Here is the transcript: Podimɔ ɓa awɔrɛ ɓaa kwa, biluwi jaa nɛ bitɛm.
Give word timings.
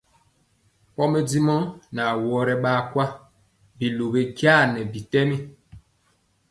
Podimɔ 0.95 1.55
ɓa 1.93 2.03
awɔrɛ 2.13 2.53
ɓaa 2.63 2.79
kwa, 2.91 3.05
biluwi 3.77 4.21
jaa 4.37 4.61
nɛ 4.73 4.81
bitɛm. 4.91 5.29